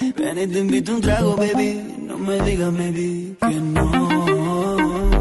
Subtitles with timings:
[0.00, 1.96] Ven y te invito un trago, baby.
[2.06, 5.18] No me digas, maybe, que no.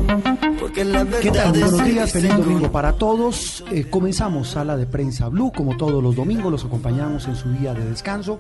[0.59, 1.51] Porque la verdad ¿Qué tal?
[1.51, 3.63] Buenos días, feliz domingo para todos.
[3.71, 7.73] Eh, comenzamos Sala de Prensa Blue, como todos los domingos, los acompañamos en su día
[7.73, 8.39] de descanso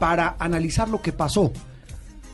[0.00, 1.52] para analizar lo que pasó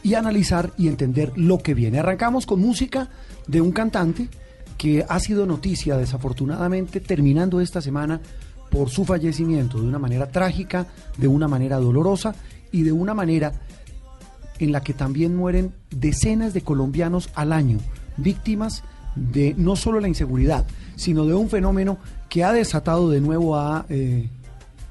[0.03, 1.99] y analizar y entender lo que viene.
[1.99, 3.09] Arrancamos con música
[3.47, 4.29] de un cantante
[4.79, 8.21] que ha sido noticia desafortunadamente terminando esta semana
[8.71, 12.35] por su fallecimiento de una manera trágica, de una manera dolorosa
[12.75, 13.53] y de una manera
[14.59, 17.79] en la que también mueren decenas de colombianos al año,
[18.17, 18.83] víctimas
[19.15, 20.67] de no solo la inseguridad,
[20.97, 24.29] sino de un fenómeno que ha desatado de nuevo, ha eh,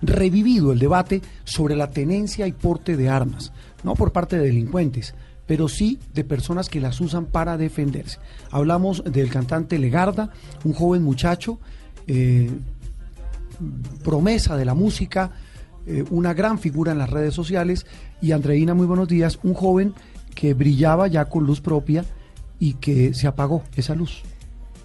[0.01, 3.51] revivido el debate sobre la tenencia y porte de armas,
[3.83, 5.13] no por parte de delincuentes,
[5.45, 8.17] pero sí de personas que las usan para defenderse.
[8.49, 10.31] Hablamos del cantante Legarda,
[10.63, 11.59] un joven muchacho,
[12.07, 12.49] eh,
[14.05, 15.31] promesa de la música,
[15.85, 17.85] eh, una gran figura en las redes sociales,
[18.21, 19.93] y Andreina, muy buenos días, un joven
[20.35, 22.05] que brillaba ya con luz propia
[22.59, 24.23] y que se apagó esa luz.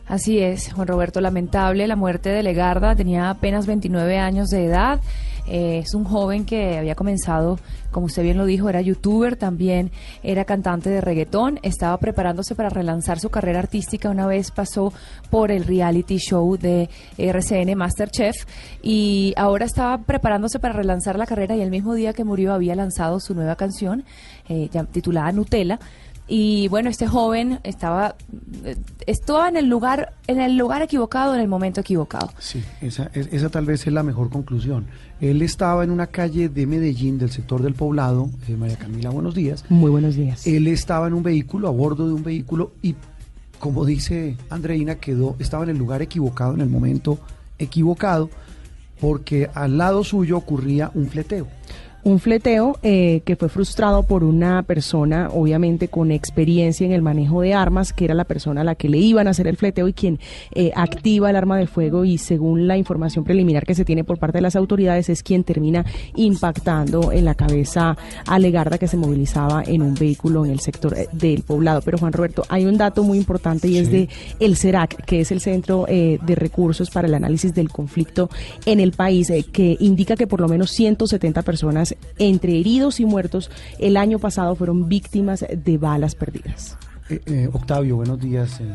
[0.07, 5.01] Así es, Juan Roberto, lamentable la muerte de Legarda, tenía apenas 29 años de edad,
[5.49, 7.59] eh, es un joven que había comenzado,
[7.91, 9.91] como usted bien lo dijo, era youtuber, también
[10.23, 14.93] era cantante de reggaetón, estaba preparándose para relanzar su carrera artística una vez pasó
[15.31, 18.37] por el reality show de RCN Masterchef
[18.83, 22.75] y ahora estaba preparándose para relanzar la carrera y el mismo día que murió había
[22.75, 24.05] lanzado su nueva canción
[24.49, 25.79] eh, titulada Nutella.
[26.31, 28.15] Y bueno, este joven estaba,
[29.07, 32.31] estaba en el lugar, en el lugar equivocado, en el momento equivocado.
[32.39, 34.87] Sí, esa, es- esa tal vez es la mejor conclusión.
[35.21, 39.35] Él estaba en una calle de Medellín, del sector del poblado, eh, María Camila, buenos
[39.35, 39.65] días.
[39.71, 40.47] Muy buenos días.
[40.47, 42.95] Él estaba en un vehículo, a bordo de un vehículo, y
[43.59, 47.19] como dice Andreina, quedó, estaba en el lugar equivocado, en el momento
[47.59, 48.29] equivocado,
[49.01, 51.47] porque al lado suyo ocurría un fleteo.
[52.05, 57.41] Un fleteo eh, que fue frustrado por una persona, obviamente con experiencia en el manejo
[57.43, 59.89] de armas, que era la persona a la que le iban a hacer el fleteo
[59.89, 60.21] y quien
[60.55, 64.19] eh, activa el arma de fuego y según la información preliminar que se tiene por
[64.19, 68.97] parte de las autoridades es quien termina impactando en la cabeza a Legarda que se
[68.97, 71.83] movilizaba en un vehículo en el sector eh, del poblado.
[71.83, 75.33] Pero Juan Roberto, hay un dato muy importante y es de el CERAC, que es
[75.33, 78.31] el Centro eh, de Recursos para el Análisis del Conflicto
[78.67, 81.88] en el país, que indica que por lo menos 170 personas,
[82.19, 86.77] entre heridos y muertos, el año pasado fueron víctimas de balas perdidas.
[87.09, 88.61] Eh, eh, Octavio, buenos días.
[88.61, 88.75] eh.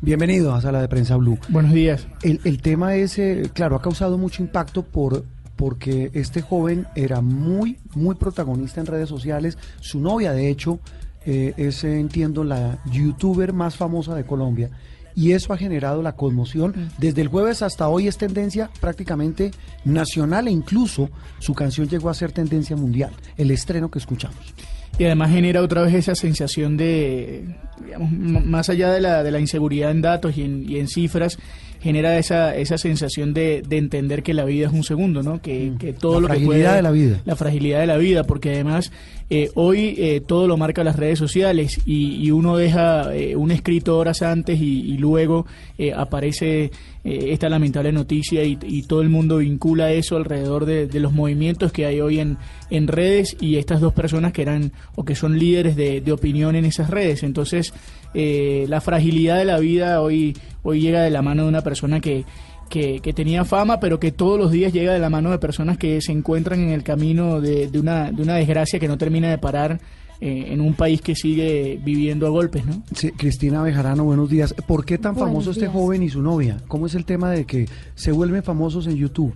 [0.00, 1.38] Bienvenido a Sala de Prensa Blue.
[1.48, 2.08] Buenos días.
[2.22, 7.20] El, el tema es, eh, claro, ha causado mucho impacto por porque este joven era
[7.20, 9.58] muy, muy protagonista en redes sociales.
[9.80, 10.80] Su novia, de hecho,
[11.24, 14.70] eh, es, eh, entiendo, la youtuber más famosa de Colombia.
[15.14, 16.90] Y eso ha generado la conmoción.
[16.98, 19.50] Desde el jueves hasta hoy es tendencia prácticamente
[19.84, 24.54] nacional e incluso su canción llegó a ser tendencia mundial, el estreno que escuchamos.
[24.98, 29.40] Y además genera otra vez esa sensación de, digamos, más allá de la, de la
[29.40, 31.38] inseguridad en datos y en, y en cifras,
[31.80, 35.40] genera esa, esa sensación de, de entender que la vida es un segundo, ¿no?
[35.40, 36.22] Que, que todo Mm.
[36.24, 36.76] La lo que fragilidad puede...
[36.76, 37.20] de la vida.
[37.24, 38.92] La fragilidad de la vida, porque además
[39.34, 43.50] eh, hoy eh, todo lo marca las redes sociales y, y uno deja eh, un
[43.50, 45.46] escrito horas antes y, luego
[45.78, 46.70] eh, aparece eh,
[47.02, 51.86] esta lamentable noticia y, y todo el mundo vincula eso alrededor de, los movimientos que
[51.86, 52.36] hay hoy en,
[52.68, 56.54] en redes y estas dos personas que eran o que son líderes de, de opinión
[56.54, 57.22] en esas redes.
[57.22, 57.72] Entonces,
[58.12, 62.26] la fragilidad de la vida hoy, hoy llega de la mano de una persona que,
[62.72, 65.76] que, que tenía fama, pero que todos los días llega de la mano de personas
[65.76, 69.28] que se encuentran en el camino de, de una, de una desgracia que no termina
[69.28, 69.78] de parar
[70.22, 72.82] eh, en un país que sigue viviendo a golpes, ¿no?
[72.94, 74.54] Sí, Cristina Bejarano, buenos días.
[74.66, 76.62] ¿Por qué tan Buenos famoso este joven y su novia?
[76.66, 79.34] ¿Cómo es el tema de que se vuelven famosos en YouTube?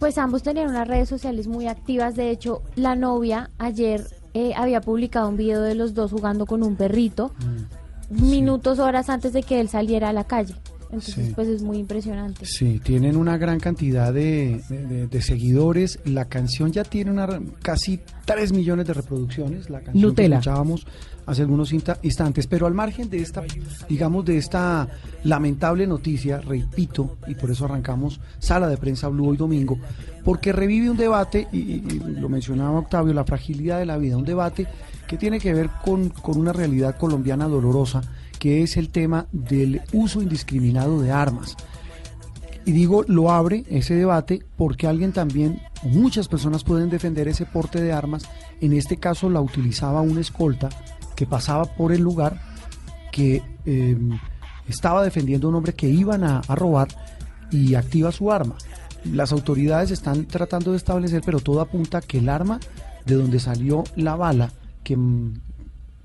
[0.00, 2.16] Pues ambos tenían unas redes sociales muy activas.
[2.16, 4.02] De hecho, la novia ayer
[4.34, 7.30] eh, había publicado un video de los dos jugando con un perrito
[8.10, 10.54] minutos, horas antes de que él saliera a la calle.
[10.92, 11.32] Entonces, Sí.
[11.36, 12.44] pues es muy impresionante.
[12.46, 16.00] Sí, tienen una gran cantidad de, de- de- seguidores.
[16.04, 17.28] La canción ya tiene una,
[17.62, 19.70] casi 3 millones de reproducciones.
[19.70, 20.28] La canción Nutella.
[20.28, 20.86] que escuchábamos
[21.30, 22.46] hace algunos insta- instantes.
[22.46, 23.42] Pero al margen de esta,
[23.88, 24.88] digamos, de esta
[25.24, 29.78] lamentable noticia, repito, y por eso arrancamos Sala de Prensa Blue hoy domingo,
[30.24, 34.66] porque revive un debate, y, lo mencionaba Octavio, la fragilidad de la vida, un debate
[35.06, 38.02] que tiene que ver con, con una realidad colombiana dolorosa,
[38.38, 41.56] que es el tema del uso indiscriminado de armas.
[42.64, 47.80] Y digo, lo abre ese debate porque alguien también, muchas personas pueden defender ese porte
[47.80, 48.24] de armas.
[48.60, 50.68] En este caso la utilizaba un escolta
[51.20, 52.40] que pasaba por el lugar,
[53.12, 53.94] que eh,
[54.66, 56.88] estaba defendiendo a un hombre que iban a, a robar
[57.50, 58.54] y activa su arma.
[59.04, 62.58] Las autoridades están tratando de establecer, pero todo apunta que el arma
[63.04, 64.50] de donde salió la bala
[64.82, 65.34] que, mm,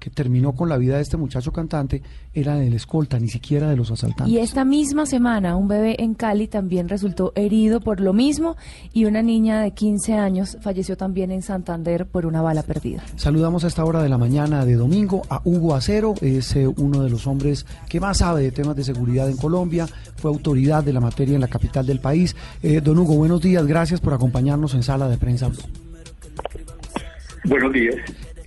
[0.06, 3.76] que terminó con la vida de este muchacho cantante era del escolta, ni siquiera de
[3.76, 4.32] los asaltantes.
[4.32, 8.56] Y esta misma semana un bebé en Cali también resultó herido por lo mismo
[8.94, 13.04] y una niña de 15 años falleció también en Santander por una bala perdida.
[13.16, 17.02] Saludamos a esta hora de la mañana de domingo a Hugo Acero, es eh, uno
[17.02, 19.88] de los hombres que más sabe de temas de seguridad en Colombia,
[20.18, 22.36] fue autoridad de la materia en la capital del país.
[22.62, 25.64] Eh, don Hugo, buenos días, gracias por acompañarnos en Sala de Prensa Blue.
[27.46, 27.96] Buenos días.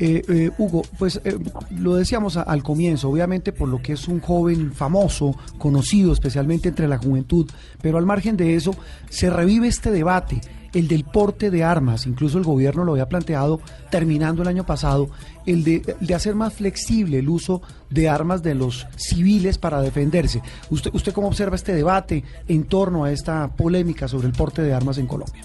[0.00, 1.36] Eh, eh, Hugo, pues eh,
[1.76, 6.86] lo decíamos al comienzo, obviamente por lo que es un joven famoso, conocido especialmente entre
[6.86, 7.50] la juventud,
[7.82, 8.76] pero al margen de eso,
[9.10, 10.40] se revive este debate,
[10.72, 13.60] el del porte de armas, incluso el gobierno lo había planteado
[13.90, 15.08] terminando el año pasado,
[15.46, 17.60] el de, de hacer más flexible el uso
[17.90, 20.42] de armas de los civiles para defenderse.
[20.70, 24.74] ¿Usted, ¿Usted cómo observa este debate en torno a esta polémica sobre el porte de
[24.74, 25.42] armas en Colombia?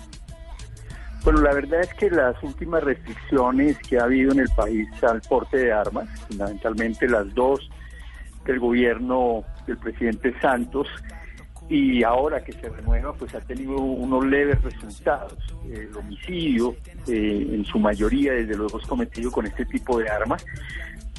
[1.24, 5.22] Bueno, la verdad es que las últimas restricciones que ha habido en el país al
[5.22, 7.70] porte de armas, fundamentalmente las dos
[8.46, 10.88] del gobierno del presidente Santos
[11.70, 15.38] y ahora que se renueva, pues ha tenido unos leves resultados.
[15.72, 16.76] El homicidio,
[17.08, 20.46] eh, en su mayoría, desde luego, es cometido con este tipo de armas.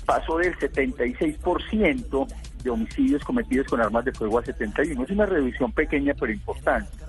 [0.04, 2.26] Pasó del 76%
[2.62, 5.02] de homicidios cometidos con armas de fuego a 71.
[5.02, 7.03] Es una reducción pequeña pero importante.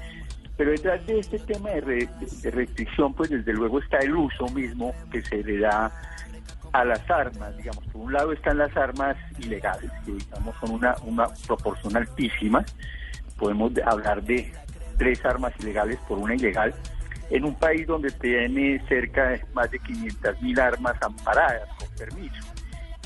[0.58, 2.10] Pero detrás de este tema de, re-
[2.52, 5.92] restricción, pues desde luego está el uso mismo que se le da
[6.72, 7.56] a las armas.
[7.58, 12.64] Digamos, por un lado están las armas ilegales, que digamos son una, una proporción altísima.
[13.38, 14.52] Podemos de- hablar de
[14.98, 16.74] tres armas ilegales por una ilegal,
[17.30, 22.46] en un país donde tiene cerca de más de 500 mil armas amparadas con permiso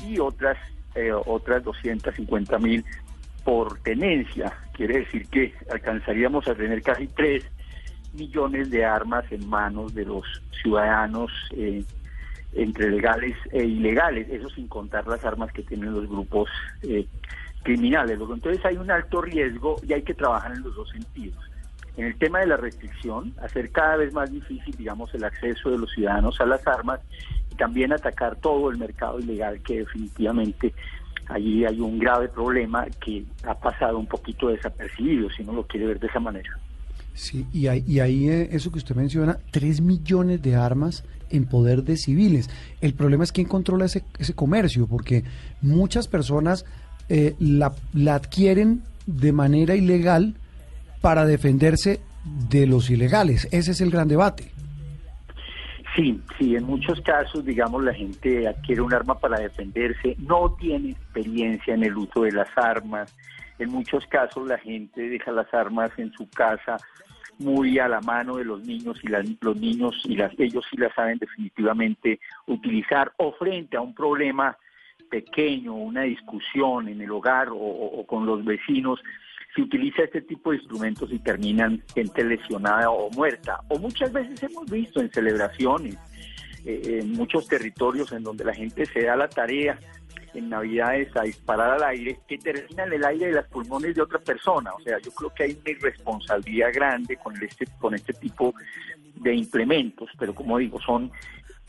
[0.04, 0.56] y otras
[0.94, 2.84] eh, otras 250 mil
[3.44, 4.52] por tenencia.
[4.72, 7.44] Quiere decir que alcanzaríamos a tener casi 3
[8.14, 10.24] millones de armas en manos de los
[10.62, 11.84] ciudadanos eh,
[12.52, 16.48] entre legales e ilegales, eso sin contar las armas que tienen los grupos
[16.82, 17.06] eh,
[17.62, 18.18] criminales.
[18.20, 21.38] Entonces hay un alto riesgo y hay que trabajar en los dos sentidos.
[21.96, 25.78] En el tema de la restricción, hacer cada vez más difícil, digamos, el acceso de
[25.78, 27.00] los ciudadanos a las armas
[27.50, 30.72] y también atacar todo el mercado ilegal que definitivamente
[31.30, 35.86] allí hay un grave problema que ha pasado un poquito desapercibido, si uno lo quiere
[35.86, 36.50] ver de esa manera.
[37.14, 41.44] Sí, y ahí, y ahí eh, eso que usted menciona, 3 millones de armas en
[41.44, 42.48] poder de civiles.
[42.80, 45.24] El problema es quién controla ese, ese comercio, porque
[45.60, 46.64] muchas personas
[47.08, 50.34] eh, la, la adquieren de manera ilegal
[51.00, 52.00] para defenderse
[52.48, 53.48] de los ilegales.
[53.50, 54.50] Ese es el gran debate.
[55.96, 60.90] Sí, sí, en muchos casos, digamos, la gente adquiere un arma para defenderse, no tiene
[60.90, 63.14] experiencia en el uso de las armas.
[63.58, 66.76] En muchos casos la gente deja las armas en su casa
[67.38, 70.76] muy a la mano de los niños y las- los niños y las ellos sí
[70.76, 74.56] las saben definitivamente utilizar o frente a un problema
[75.10, 79.00] pequeño, una discusión en el hogar o, con los vecinos,
[79.54, 83.60] se utiliza este tipo de instrumentos y terminan gente lesionada o muerta.
[83.68, 85.96] O muchas veces hemos visto en celebraciones,
[86.64, 89.78] eh, en muchos territorios en donde la gente se da la tarea
[90.34, 94.02] en Navidades a disparar al aire, que termina en el aire de las pulmones de
[94.02, 94.72] otra persona.
[94.72, 98.54] O sea, yo creo que hay una irresponsabilidad grande con este, con este tipo
[99.16, 101.10] de implementos, pero como digo, son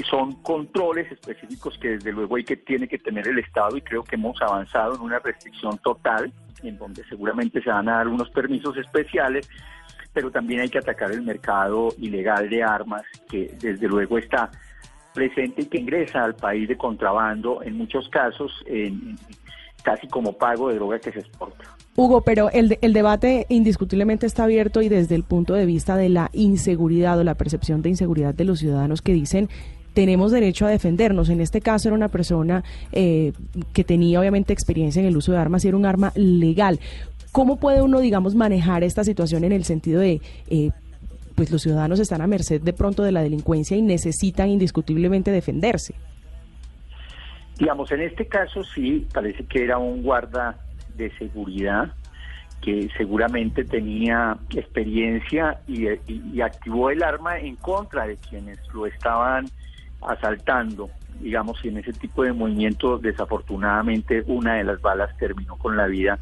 [0.09, 4.03] son controles específicos que desde luego hay que tiene que tener el Estado y creo
[4.03, 6.33] que hemos avanzado en una restricción total
[6.63, 9.49] en donde seguramente se van a dar unos permisos especiales,
[10.13, 14.49] pero también hay que atacar el mercado ilegal de armas que desde luego está
[15.13, 19.17] presente y que ingresa al país de contrabando en muchos casos en,
[19.83, 21.65] casi como pago de droga que se exporta.
[21.95, 26.09] Hugo, pero el, el debate indiscutiblemente está abierto y desde el punto de vista de
[26.09, 29.49] la inseguridad o la percepción de inseguridad de los ciudadanos que dicen
[29.93, 31.29] tenemos derecho a defendernos.
[31.29, 33.33] En este caso era una persona eh,
[33.73, 36.79] que tenía obviamente experiencia en el uso de armas y era un arma legal.
[37.31, 40.71] ¿Cómo puede uno, digamos, manejar esta situación en el sentido de, eh,
[41.35, 45.95] pues los ciudadanos están a merced de pronto de la delincuencia y necesitan indiscutiblemente defenderse?
[47.57, 50.57] Digamos, en este caso sí, parece que era un guarda
[50.95, 51.93] de seguridad
[52.61, 59.45] que seguramente tenía experiencia y, y activó el arma en contra de quienes lo estaban
[60.01, 60.89] asaltando
[61.21, 65.87] digamos, y en ese tipo de movimiento, desafortunadamente, una de las balas terminó con la
[65.87, 66.19] vida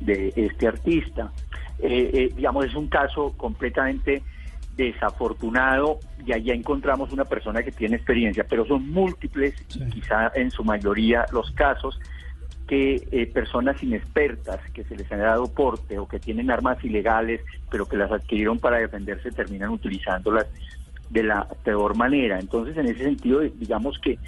[0.00, 1.32] de este artista.
[1.78, 4.22] Eh, eh, digamos, es un caso completamente
[4.76, 9.54] desafortunado y allá encontramos una persona que tiene experiencia, pero son múltiples,
[9.92, 11.98] quizá en su mayoría los casos,
[12.68, 17.40] que eh, personas inexpertas que se les ha dado porte o que tienen armas ilegales,
[17.70, 20.46] pero que las adquirieron para defenderse, terminan utilizándolas
[21.10, 22.38] de la peor manera.
[22.38, 24.18] Entonces, en ese sentido, digamos que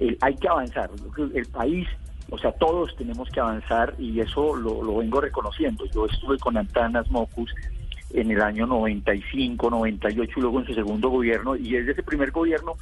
[0.00, 0.90] eh, hay que avanzar.
[1.34, 1.88] El país,
[2.30, 5.84] o sea, todos tenemos que avanzar y eso lo, vengo reconociendo.
[5.86, 7.52] Yo estuve con Antanas Mocus
[8.10, 12.30] en el año 95, 98 y luego en su segundo gobierno y desde ese primer
[12.30, 12.74] gobierno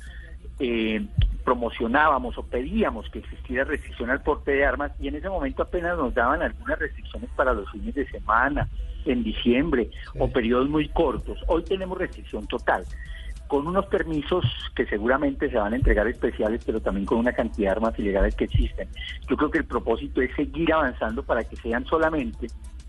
[0.60, 1.04] eh,
[1.44, 5.98] promocionábamos o pedíamos que existiera restricción al porte de armas y en ese momento apenas
[5.98, 8.68] nos daban algunas restricciones para los fines de semana,
[9.04, 11.38] en diciembre o periodos muy cortos.
[11.46, 12.84] Hoy tenemos restricción total
[13.48, 17.68] con unos permisos que seguramente se van a entregar especiales, pero también con una cantidad
[17.68, 18.88] de armas ilegales que existen.
[19.28, 22.48] Yo creo que el propósito es seguir avanzando para que sean solamente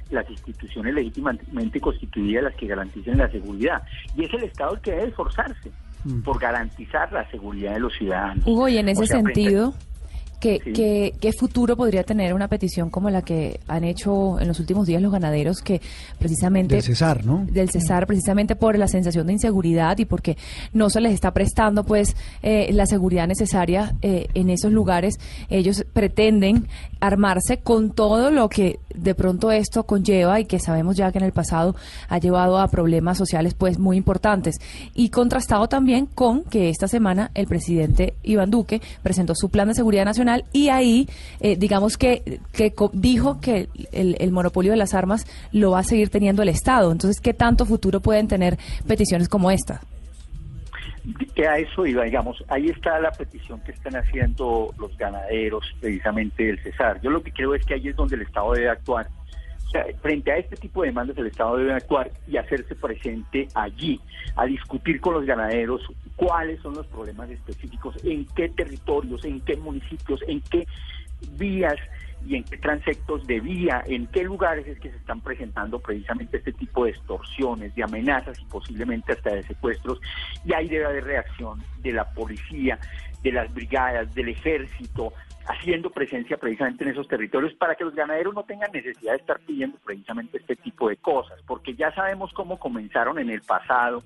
[0.10, 3.84] las instituciones legítimamente constituidas las que garanticen la seguridad.
[4.16, 5.72] Y es el Estado el que debe esforzarse
[6.06, 6.22] mm.
[6.22, 8.46] por garantizar la seguridad de los ciudadanos.
[8.46, 9.74] Hugo, y en ese sentido...
[10.40, 14.86] ¿Qué, qué, futuro podría tener una petición como la que han hecho en los últimos
[14.86, 15.82] días los ganaderos que
[16.20, 16.76] precisamente...
[16.76, 17.44] Del cesar, ¿no?
[17.50, 20.38] Del cesar, precisamente por la sensación de inseguridad y porque
[20.74, 25.16] no se les está prestando pues eh, la seguridad necesaria eh, en esos lugares.
[25.50, 26.68] Ellos pretenden
[27.00, 31.26] armarse con todo lo que de pronto esto conlleva y que sabemos ya que en
[31.26, 31.76] el pasado
[32.10, 34.58] ha llevado a problemas sociales pues muy importantes.
[34.94, 39.74] Y contrastado también con que esta semana el presidente Iván Duque presentó su plan de
[39.74, 41.08] seguridad nacional y ahí,
[41.40, 46.10] eh, digamos que, que dijo que el, monopolio de las armas lo va a seguir
[46.10, 46.92] teniendo el Estado.
[46.92, 48.58] Entonces, ¿qué tanto futuro pueden tener
[48.88, 49.82] peticiones como esta?
[51.34, 56.44] Que a eso iba, digamos, ahí está la petición que están haciendo los ganaderos precisamente
[56.44, 57.00] del Cesar.
[57.02, 59.08] Yo lo que creo es que ahí es donde el Estado debe actuar
[60.02, 64.00] frente a este tipo de demandas el Estado debe actuar y hacerse presente allí,
[64.36, 65.82] a discutir con los ganaderos
[66.16, 70.68] cuáles son los problemas específicos, en qué territorios, en qué municipios, en qué
[71.38, 71.76] vías
[72.26, 76.38] y en qué transectos de vía, en qué lugares es que se están presentando precisamente
[76.38, 80.00] este tipo de extorsiones, de amenazas y posiblemente hasta de secuestros.
[80.44, 82.80] Y ahí debe haber reacción de la policía,
[83.24, 85.14] de las brigadas, del ejército,
[85.48, 89.40] haciendo presencia precisamente en esos territorios para que los ganaderos no tengan necesidad de estar
[89.40, 94.04] pidiendo precisamente este tipo de cosas, porque ya sabemos cómo comenzaron en el pasado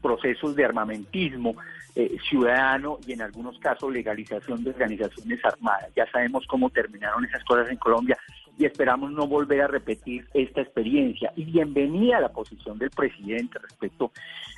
[0.00, 1.54] procesos de armamentismo
[1.94, 5.90] eh, ciudadano y en algunos casos legalización de organizaciones armadas.
[5.94, 8.18] Ya sabemos cómo terminaron esas cosas en Colombia
[8.58, 11.32] y esperamos no volver a repetir esta experiencia.
[11.36, 14.10] Y bienvenida a la posición del presidente respecto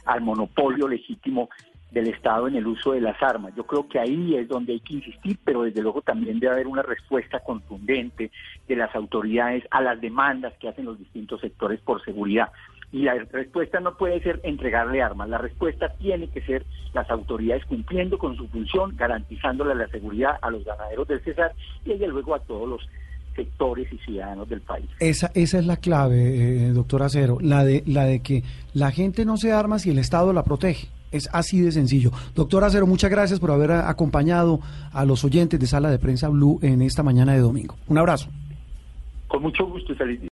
[0.07, 1.51] al monopolio legítimo
[1.91, 3.55] del Estado en el uso de las armas.
[3.57, 6.67] Yo creo que ahí es donde hay que insistir, pero desde luego también debe haber
[6.67, 8.31] una respuesta contundente
[8.67, 12.51] de las autoridades a las demandas que hacen los distintos sectores por seguridad.
[12.91, 17.65] Y la respuesta no puede ser entregarle armas, la respuesta tiene que ser las autoridades
[17.65, 21.53] cumpliendo con su función, garantizándole la seguridad a los ganaderos del César
[21.85, 22.89] y desde luego a todos los
[23.35, 24.89] sectores y ciudadanos del país.
[25.01, 29.25] Esa, esa es la clave, eh, doctor Acero, la de, la de que la gente
[29.25, 30.89] no se arma si el Estado la protege.
[31.15, 32.11] Es así de sencillo.
[32.35, 34.59] Doctor Acero, muchas gracias por haber acompañado
[34.93, 37.77] a los oyentes de Sala de Prensa Blue en esta mañana de domingo.
[37.87, 38.29] Un abrazo.
[39.29, 40.21] Con mucho gusto feliz